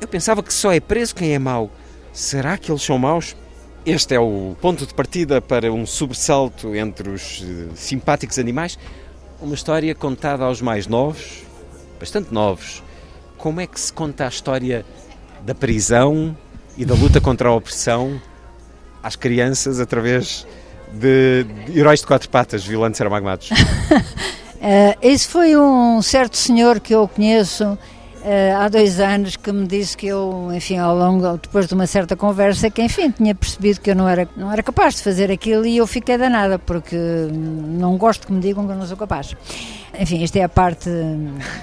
Eu 0.00 0.08
pensava 0.08 0.42
que 0.42 0.52
só 0.52 0.72
é 0.72 0.80
preso 0.80 1.14
quem 1.14 1.34
é 1.34 1.38
mau. 1.38 1.70
Será 2.12 2.56
que 2.56 2.72
eles 2.72 2.82
são 2.82 2.98
maus? 2.98 3.36
Este 3.84 4.14
é 4.14 4.20
o 4.20 4.56
ponto 4.60 4.86
de 4.86 4.94
partida 4.94 5.40
para 5.40 5.70
um 5.72 5.84
sobressalto 5.84 6.74
entre 6.74 7.10
os 7.10 7.42
uh, 7.42 7.70
simpáticos 7.74 8.38
animais. 8.38 8.78
Uma 9.40 9.54
história 9.54 9.94
contada 9.94 10.44
aos 10.44 10.62
mais 10.62 10.86
novos, 10.86 11.42
bastante 12.00 12.32
novos. 12.32 12.82
Como 13.36 13.60
é 13.60 13.66
que 13.66 13.78
se 13.78 13.92
conta 13.92 14.24
a 14.24 14.28
história 14.28 14.84
da 15.42 15.54
prisão 15.54 16.36
e 16.76 16.84
da 16.84 16.94
luta 16.94 17.20
contra 17.20 17.48
a 17.48 17.54
opressão 17.54 18.20
às 19.02 19.16
crianças 19.16 19.80
através 19.80 20.46
de, 20.92 21.46
heróis 21.74 22.00
de 22.00 22.06
quatro 22.06 22.28
patas, 22.28 22.64
violantes 22.64 23.00
aramagmados? 23.00 23.50
Uh, 24.68 24.98
esse 25.00 25.26
foi 25.26 25.56
um 25.56 26.02
certo 26.02 26.36
senhor 26.36 26.78
que 26.78 26.94
eu 26.94 27.08
conheço 27.08 27.64
uh, 27.64 27.78
há 28.60 28.68
dois 28.68 29.00
anos 29.00 29.34
que 29.34 29.50
me 29.50 29.66
disse 29.66 29.96
que 29.96 30.08
eu, 30.08 30.50
enfim, 30.52 30.76
ao 30.76 30.94
longo, 30.94 31.38
depois 31.38 31.66
de 31.66 31.72
uma 31.72 31.86
certa 31.86 32.14
conversa, 32.14 32.68
que 32.68 32.82
enfim, 32.82 33.10
tinha 33.10 33.34
percebido 33.34 33.80
que 33.80 33.90
eu 33.90 33.96
não 33.96 34.06
era, 34.06 34.28
não 34.36 34.52
era 34.52 34.62
capaz 34.62 34.96
de 34.96 35.02
fazer 35.02 35.32
aquilo 35.32 35.64
e 35.64 35.78
eu 35.78 35.86
fiquei 35.86 36.18
danada, 36.18 36.58
porque 36.58 36.94
não 37.32 37.96
gosto 37.96 38.26
que 38.26 38.32
me 38.32 38.42
digam 38.42 38.66
que 38.66 38.72
eu 38.72 38.76
não 38.76 38.86
sou 38.86 38.98
capaz. 38.98 39.34
Enfim, 39.98 40.22
esta 40.22 40.38
é 40.38 40.42
a 40.42 40.50
parte 40.50 40.90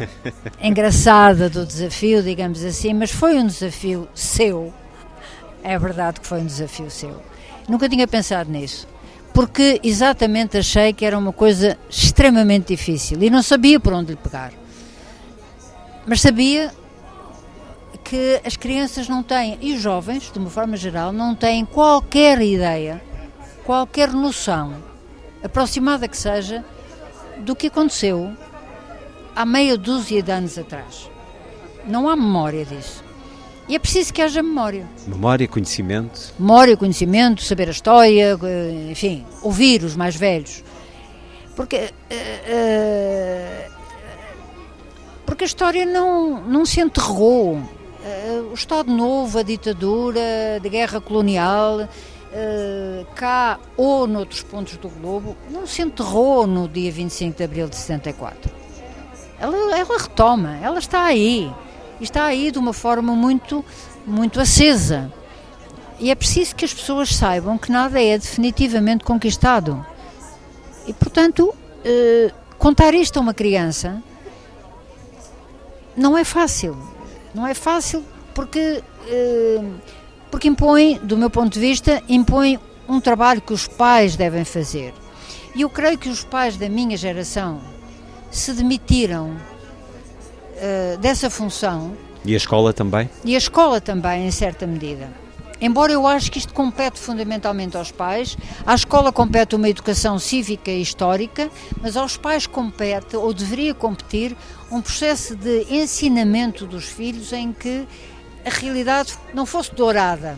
engraçada 0.59 1.47
do 1.47 1.63
desafio, 1.63 2.23
digamos 2.23 2.65
assim, 2.65 2.91
mas 2.95 3.11
foi 3.11 3.37
um 3.37 3.45
desafio 3.45 4.07
seu. 4.15 4.73
É 5.63 5.77
verdade 5.77 6.21
que 6.21 6.25
foi 6.25 6.39
um 6.39 6.45
desafio 6.47 6.89
seu. 6.89 7.21
Nunca 7.69 7.87
tinha 7.87 8.07
pensado 8.07 8.51
nisso 8.51 8.87
porque 9.35 9.81
exatamente 9.83 10.57
achei 10.57 10.93
que 10.93 11.03
era 11.03 11.17
uma 11.17 11.33
coisa 11.33 11.77
extremamente 11.89 12.67
difícil 12.73 13.21
e 13.21 13.29
não 13.29 13.43
sabia 13.43 13.81
por 13.81 13.91
onde 13.91 14.11
lhe 14.11 14.15
pegar. 14.15 14.53
Mas 16.07 16.21
sabia 16.21 16.73
que 18.01 18.39
as 18.45 18.55
crianças 18.55 19.09
não 19.09 19.21
têm, 19.21 19.57
e 19.61 19.73
os 19.73 19.81
jovens, 19.81 20.31
de 20.31 20.39
uma 20.39 20.49
forma 20.49 20.77
geral, 20.77 21.11
não 21.11 21.35
têm 21.35 21.65
qualquer 21.65 22.41
ideia, 22.41 23.03
qualquer 23.65 24.13
noção, 24.13 24.75
aproximada 25.43 26.07
que 26.07 26.15
seja, 26.15 26.63
do 27.39 27.57
que 27.57 27.67
aconteceu 27.67 28.31
há 29.35 29.45
meia 29.45 29.77
dúzia 29.77 30.23
de 30.23 30.31
anos 30.31 30.57
atrás. 30.57 31.11
Não 31.85 32.07
há 32.07 32.15
memória 32.15 32.63
disso. 32.63 33.03
E 33.67 33.75
é 33.75 33.79
preciso 33.79 34.13
que 34.13 34.21
haja 34.21 34.43
memória. 34.43 34.87
Memória, 35.07 35.47
conhecimento. 35.47 36.33
Memória, 36.37 36.77
conhecimento, 36.77 37.43
saber 37.43 37.67
a 37.67 37.71
história, 37.71 38.37
eh, 38.43 38.91
enfim, 38.91 39.25
ouvir 39.41 39.83
os 39.83 39.95
mais 39.95 40.15
velhos. 40.15 40.63
Porque, 41.55 41.77
uh, 41.77 41.89
uh, 43.69 43.71
porque 45.25 45.45
a 45.45 45.47
história 45.47 45.85
não, 45.85 46.41
não 46.43 46.65
se 46.65 46.79
enterrou. 46.79 47.55
Uh, 47.55 48.51
o 48.51 48.53
Estado 48.53 48.91
Novo, 48.91 49.39
a 49.39 49.43
ditadura, 49.43 50.21
a 50.63 50.67
guerra 50.67 51.01
colonial, 51.01 51.89
cá 53.15 53.57
ou 53.77 54.05
noutros 54.05 54.43
pontos 54.43 54.75
do 54.77 54.89
globo, 54.89 55.37
não 55.49 55.65
se 55.65 55.81
enterrou 55.81 56.45
no 56.45 56.67
dia 56.67 56.91
25 56.91 57.37
de 57.37 57.43
abril 57.43 57.67
de 57.67 57.77
74. 57.77 58.51
Ela, 59.39 59.55
ela 59.77 59.97
retoma, 59.97 60.57
ela 60.61 60.77
está 60.77 61.05
aí 61.05 61.51
está 62.03 62.25
aí 62.25 62.51
de 62.51 62.59
uma 62.59 62.73
forma 62.73 63.15
muito, 63.15 63.63
muito 64.05 64.39
acesa. 64.39 65.11
E 65.99 66.11
é 66.11 66.15
preciso 66.15 66.55
que 66.55 66.65
as 66.65 66.73
pessoas 66.73 67.15
saibam 67.15 67.57
que 67.57 67.71
nada 67.71 68.01
é 68.01 68.17
definitivamente 68.17 69.03
conquistado. 69.03 69.85
E, 70.85 70.93
portanto, 70.93 71.55
eh, 71.83 72.31
contar 72.57 72.93
isto 72.93 73.17
a 73.17 73.21
uma 73.21 73.33
criança 73.33 74.03
não 75.95 76.17
é 76.17 76.23
fácil. 76.23 76.77
Não 77.33 77.47
é 77.47 77.53
fácil 77.53 78.03
porque, 78.33 78.83
eh, 79.07 79.61
porque 80.29 80.47
impõe, 80.47 80.99
do 81.01 81.17
meu 81.17 81.29
ponto 81.29 81.53
de 81.53 81.59
vista, 81.59 82.03
impõe 82.09 82.59
um 82.87 82.99
trabalho 82.99 83.41
que 83.41 83.53
os 83.53 83.67
pais 83.67 84.15
devem 84.15 84.43
fazer. 84.43 84.93
E 85.55 85.61
eu 85.61 85.69
creio 85.69 85.97
que 85.97 86.09
os 86.09 86.23
pais 86.23 86.57
da 86.57 86.67
minha 86.67 86.97
geração 86.97 87.61
se 88.29 88.51
demitiram 88.51 89.37
uh, 90.55 90.97
dessa 90.97 91.29
função. 91.29 91.95
E 92.23 92.33
a 92.33 92.37
escola 92.37 92.73
também? 92.73 93.09
E 93.23 93.35
a 93.35 93.37
escola 93.37 93.79
também, 93.79 94.27
em 94.27 94.31
certa 94.31 94.65
medida. 94.65 95.09
Embora 95.61 95.93
eu 95.93 96.05
acho 96.05 96.31
que 96.31 96.37
isto 96.37 96.53
compete 96.53 96.99
fundamentalmente 96.99 97.77
aos 97.77 97.91
pais, 97.91 98.37
à 98.65 98.75
escola 98.75 99.11
compete 99.11 99.55
uma 99.55 99.69
educação 99.69 100.19
cívica 100.19 100.69
e 100.69 100.81
histórica, 100.81 101.49
mas 101.81 101.95
aos 101.95 102.17
pais 102.17 102.45
compete, 102.45 103.15
ou 103.15 103.33
deveria 103.33 103.73
competir, 103.73 104.35
um 104.69 104.81
processo 104.81 105.35
de 105.35 105.65
ensinamento 105.69 106.65
dos 106.65 106.85
filhos 106.85 107.31
em 107.31 107.53
que 107.53 107.87
a 108.45 108.49
realidade 108.49 109.17
não 109.33 109.45
fosse 109.45 109.73
dourada. 109.73 110.37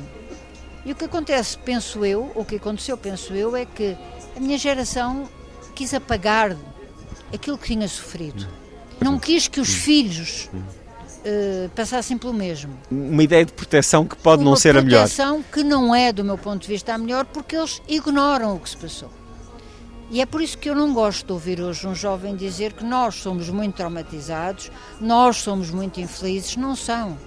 E 0.86 0.92
o 0.92 0.96
que 0.96 1.06
acontece, 1.06 1.58
penso 1.58 2.06
eu, 2.06 2.32
o 2.36 2.46
que 2.46 2.58
aconteceu, 2.58 2.96
penso 2.96 3.34
eu, 3.34 3.56
é 3.56 3.66
que 3.66 3.98
a 4.36 4.40
minha 4.40 4.58
geração 4.58 5.28
quis 5.76 5.94
apagar 5.94 6.56
aquilo 7.34 7.58
que 7.58 7.68
tinha 7.68 7.88
sofrido. 7.88 8.48
Não 9.00 9.20
quis 9.20 9.48
que 9.48 9.60
os 9.60 9.70
filhos 9.70 10.50
uh, 10.54 11.70
passassem 11.76 12.18
pelo 12.18 12.34
mesmo. 12.34 12.78
Uma 12.90 13.24
ideia 13.24 13.46
de 13.46 13.54
proteção 13.54 14.06
que 14.06 14.16
pode 14.16 14.42
Uma 14.42 14.52
não 14.52 14.58
ser 14.58 14.76
a 14.76 14.82
melhor. 14.82 15.02
Uma 15.02 15.08
proteção 15.08 15.44
que 15.44 15.64
não 15.64 15.94
é, 15.94 16.12
do 16.12 16.24
meu 16.24 16.38
ponto 16.38 16.62
de 16.62 16.68
vista, 16.68 16.94
a 16.94 16.98
melhor, 16.98 17.26
porque 17.26 17.56
eles 17.56 17.82
ignoram 17.88 18.56
o 18.56 18.60
que 18.60 18.70
se 18.70 18.78
passou. 18.78 19.12
E 20.10 20.22
é 20.22 20.26
por 20.26 20.42
isso 20.42 20.58
que 20.58 20.70
eu 20.70 20.76
não 20.76 20.94
gosto 20.94 21.26
de 21.26 21.34
ouvir 21.34 21.60
hoje 21.60 21.86
um 21.86 21.94
jovem 21.94 22.36
dizer 22.36 22.74
que 22.74 22.84
nós 22.84 23.16
somos 23.16 23.50
muito 23.50 23.76
traumatizados, 23.76 24.72
nós 25.02 25.38
somos 25.38 25.70
muito 25.70 26.00
infelizes. 26.00 26.56
Não 26.56 26.76
são. 26.76 27.18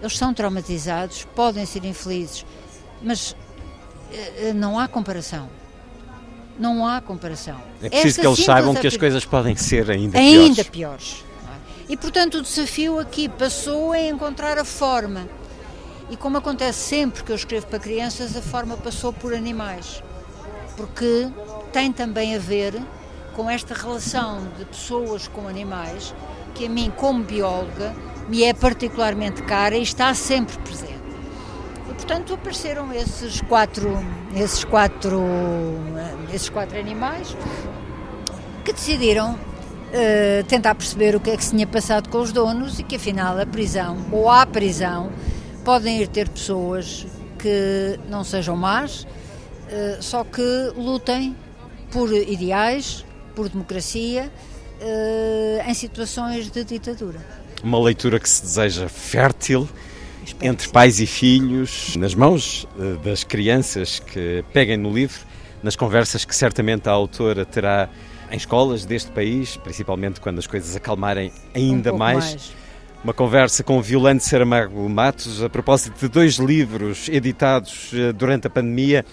Eles 0.00 0.16
são 0.16 0.32
traumatizados, 0.32 1.26
podem 1.34 1.64
ser 1.66 1.84
infelizes, 1.84 2.44
mas 3.02 3.32
uh, 3.32 4.54
não 4.54 4.78
há 4.78 4.86
comparação. 4.86 5.48
Não 6.58 6.86
há 6.86 7.00
comparação. 7.00 7.60
É 7.82 7.88
preciso 7.88 8.20
que 8.20 8.26
eles 8.26 8.44
saibam 8.44 8.74
que 8.74 8.86
as 8.86 8.96
coisas 8.96 9.24
podem 9.24 9.56
ser 9.56 9.90
ainda, 9.90 10.18
ainda 10.18 10.64
piores. 10.64 10.68
piores. 10.68 11.24
E 11.88 11.96
portanto 11.96 12.38
o 12.38 12.42
desafio 12.42 12.98
aqui 12.98 13.28
passou 13.28 13.92
a 13.92 14.00
encontrar 14.00 14.58
a 14.58 14.64
forma. 14.64 15.28
E 16.10 16.16
como 16.16 16.38
acontece 16.38 16.78
sempre 16.78 17.22
que 17.22 17.32
eu 17.32 17.36
escrevo 17.36 17.66
para 17.66 17.78
crianças, 17.78 18.36
a 18.36 18.42
forma 18.42 18.76
passou 18.76 19.12
por 19.12 19.32
animais. 19.32 20.02
Porque 20.76 21.28
tem 21.72 21.92
também 21.92 22.34
a 22.34 22.38
ver 22.38 22.74
com 23.34 23.48
esta 23.48 23.74
relação 23.74 24.46
de 24.58 24.64
pessoas 24.64 25.28
com 25.28 25.46
animais, 25.46 26.14
que 26.54 26.66
a 26.66 26.68
mim, 26.68 26.92
como 26.96 27.22
bióloga, 27.22 27.94
me 28.28 28.42
é 28.42 28.52
particularmente 28.52 29.42
cara 29.42 29.76
e 29.76 29.82
está 29.82 30.12
sempre 30.14 30.58
presente 30.58 31.00
portanto 32.10 32.34
apareceram 32.34 32.92
esses 32.92 33.40
quatro, 33.42 33.88
esses 34.34 34.64
quatro, 34.64 35.22
esses 36.32 36.48
quatro 36.48 36.78
animais 36.78 37.36
que 38.64 38.72
decidiram 38.72 39.34
uh, 39.34 40.44
tentar 40.44 40.74
perceber 40.74 41.16
o 41.16 41.20
que 41.20 41.30
é 41.30 41.36
que 41.36 41.44
se 41.44 41.50
tinha 41.50 41.66
passado 41.66 42.08
com 42.08 42.18
os 42.18 42.32
donos 42.32 42.78
e 42.78 42.82
que 42.82 42.96
afinal 42.96 43.38
a 43.38 43.46
prisão 43.46 43.96
ou 44.12 44.28
a 44.30 44.46
prisão 44.46 45.10
podem 45.64 46.00
ir 46.00 46.08
ter 46.08 46.28
pessoas 46.28 47.06
que 47.38 47.98
não 48.08 48.22
sejam 48.22 48.56
más, 48.56 49.02
uh, 49.02 50.02
só 50.02 50.24
que 50.24 50.72
lutem 50.76 51.36
por 51.90 52.12
ideais, 52.12 53.04
por 53.34 53.48
democracia, 53.48 54.30
uh, 54.80 55.68
em 55.68 55.74
situações 55.74 56.50
de 56.50 56.64
ditadura. 56.64 57.20
Uma 57.62 57.80
leitura 57.80 58.18
que 58.18 58.28
se 58.28 58.42
deseja 58.42 58.88
fértil 58.88 59.68
entre 60.42 60.68
pais 60.68 61.00
e 61.00 61.06
filhos, 61.06 61.96
nas 61.96 62.14
mãos 62.14 62.66
eh, 62.78 62.96
das 63.04 63.24
crianças 63.24 63.98
que 63.98 64.44
peguem 64.52 64.76
no 64.76 64.92
livro, 64.92 65.20
nas 65.62 65.76
conversas 65.76 66.24
que 66.24 66.34
certamente 66.34 66.88
a 66.88 66.92
autora 66.92 67.44
terá 67.44 67.88
em 68.30 68.36
escolas 68.36 68.84
deste 68.84 69.10
país, 69.10 69.56
principalmente 69.56 70.20
quando 70.20 70.38
as 70.38 70.46
coisas 70.46 70.76
acalmarem 70.76 71.32
ainda 71.54 71.92
um 71.92 71.98
mais. 71.98 72.24
mais. 72.24 72.52
Uma 73.02 73.14
conversa 73.14 73.64
com 73.64 73.80
Violante 73.80 74.24
Saramago 74.24 74.86
Matos 74.86 75.42
a 75.42 75.48
propósito 75.48 75.98
de 75.98 76.08
dois 76.08 76.34
livros 76.34 77.08
editados 77.08 77.90
eh, 77.94 78.12
durante 78.12 78.46
a 78.46 78.50
pandemia. 78.50 79.04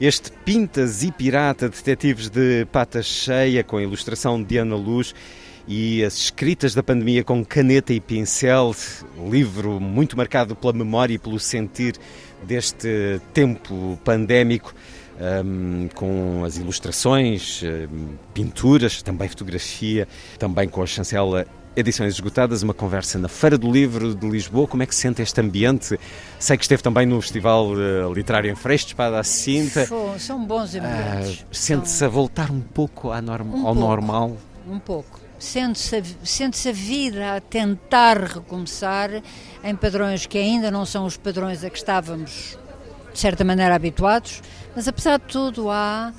Este 0.00 0.32
Pintas 0.44 1.02
e 1.02 1.12
Pirata, 1.12 1.68
Detetives 1.68 2.28
de 2.28 2.64
Pata 2.72 3.02
Cheia, 3.02 3.62
com 3.62 3.76
a 3.76 3.82
ilustração 3.82 4.42
de 4.42 4.58
Ana 4.58 4.74
Luz, 4.74 5.14
e 5.66 6.04
as 6.04 6.16
escritas 6.16 6.74
da 6.74 6.82
pandemia 6.82 7.22
com 7.22 7.44
caneta 7.44 7.92
e 7.92 8.00
pincel, 8.00 8.74
livro 9.30 9.80
muito 9.80 10.16
marcado 10.16 10.56
pela 10.56 10.72
memória 10.72 11.14
e 11.14 11.18
pelo 11.18 11.38
sentir 11.38 11.96
deste 12.42 13.20
tempo 13.32 13.98
pandémico. 14.04 14.74
Um, 15.44 15.88
com 15.94 16.42
as 16.44 16.56
ilustrações, 16.56 17.62
um, 17.62 18.16
pinturas, 18.34 19.02
também 19.02 19.28
fotografia, 19.28 20.08
também 20.36 20.68
com 20.68 20.82
a 20.82 20.86
chancela 20.86 21.46
Edições 21.76 22.14
Esgotadas, 22.14 22.62
uma 22.62 22.74
conversa 22.74 23.18
na 23.18 23.28
Feira 23.28 23.56
do 23.56 23.70
Livro 23.70 24.14
de 24.14 24.28
Lisboa. 24.28 24.66
Como 24.66 24.82
é 24.82 24.86
que 24.86 24.94
se 24.94 25.02
sente 25.02 25.22
este 25.22 25.40
ambiente? 25.40 25.98
Sei 26.38 26.56
que 26.56 26.64
esteve 26.64 26.82
também 26.82 27.06
no 27.06 27.20
Festival 27.20 27.68
uh, 27.68 28.12
Literário 28.12 28.50
em 28.50 28.56
Freixo, 28.56 28.86
Espada 28.86 29.20
à 29.20 29.22
Cinta. 29.22 29.86
São 30.18 30.44
bons 30.44 30.74
ambientes. 30.74 31.40
Uh, 31.40 31.46
Sente-se 31.52 31.98
são... 31.98 32.08
a 32.08 32.10
voltar 32.10 32.50
um 32.50 32.60
pouco 32.60 33.08
norm... 33.20 33.48
um 33.48 33.66
ao 33.66 33.74
pouco, 33.74 33.80
normal? 33.80 34.36
Um 34.68 34.78
pouco 34.78 35.21
sente-se 35.42 35.96
a, 35.96 36.02
sente 36.24 36.68
a 36.68 36.72
vida 36.72 37.36
a 37.36 37.40
tentar 37.40 38.16
recomeçar 38.16 39.10
em 39.64 39.74
padrões 39.74 40.24
que 40.24 40.38
ainda 40.38 40.70
não 40.70 40.86
são 40.86 41.04
os 41.04 41.16
padrões 41.16 41.64
a 41.64 41.70
que 41.70 41.76
estávamos, 41.76 42.56
de 43.12 43.18
certa 43.18 43.44
maneira, 43.44 43.74
habituados, 43.74 44.40
mas 44.74 44.86
apesar 44.86 45.18
de 45.18 45.26
tudo 45.26 45.68
há. 45.70 46.12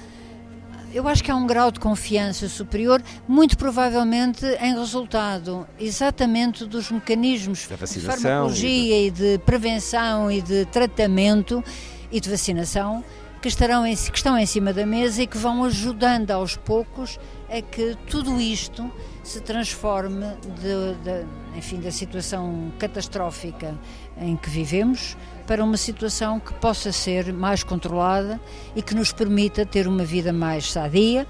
Eu 0.93 1.07
acho 1.07 1.23
que 1.23 1.31
há 1.31 1.35
um 1.35 1.47
grau 1.47 1.71
de 1.71 1.79
confiança 1.79 2.47
superior, 2.47 3.01
muito 3.27 3.57
provavelmente 3.57 4.45
em 4.45 4.77
resultado 4.77 5.65
exatamente 5.79 6.65
dos 6.65 6.91
mecanismos 6.91 7.67
de 7.67 7.99
farmacologia 8.01 9.07
e 9.07 9.09
de 9.09 9.39
prevenção 9.39 10.29
e 10.29 10.39
de 10.39 10.65
tratamento 10.65 11.63
e 12.11 12.19
de 12.19 12.29
vacinação 12.29 13.03
que, 13.41 13.47
estarão 13.47 13.87
em, 13.87 13.95
que 13.95 14.17
estão 14.17 14.37
em 14.37 14.45
cima 14.45 14.71
da 14.71 14.85
mesa 14.85 15.23
e 15.23 15.27
que 15.27 15.37
vão 15.37 15.63
ajudando 15.63 16.29
aos 16.29 16.55
poucos 16.55 17.19
a 17.49 17.59
que 17.59 17.97
tudo 18.07 18.39
isto 18.39 18.89
se 19.23 19.39
transforme 19.39 20.25
de, 20.59 20.95
de, 21.01 21.25
enfim, 21.57 21.79
da 21.79 21.91
situação 21.91 22.71
catastrófica 22.77 23.73
em 24.17 24.35
que 24.35 24.49
vivemos 24.49 25.17
para 25.47 25.63
uma 25.63 25.77
situação 25.77 26.39
que 26.39 26.53
possa 26.55 26.91
ser 26.91 27.31
mais 27.31 27.63
controlada 27.63 28.39
e 28.75 28.81
que 28.81 28.93
nos 28.93 29.11
permita 29.13 29.65
ter 29.65 29.87
uma 29.87 30.03
vida 30.03 30.33
mais 30.33 30.71
sadia, 30.71 31.25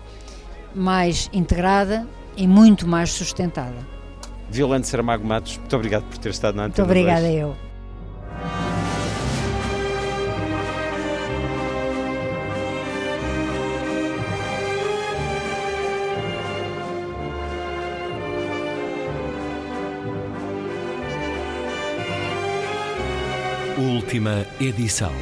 mais 0.73 1.29
integrada 1.31 2.07
e 2.35 2.47
muito 2.47 2.87
mais 2.87 3.11
sustentada. 3.11 3.93
Violante 4.49 4.87
Saramago 4.87 5.25
Matos, 5.25 5.57
muito 5.57 5.75
obrigado 5.75 6.03
por 6.03 6.17
ter 6.17 6.29
estado 6.29 6.55
na 6.55 6.65
Antena 6.65 6.85
Muito 6.85 6.99
obrigada 6.99 7.31
eu. 7.31 7.55
Última 24.03 24.45
edição. 24.59 25.13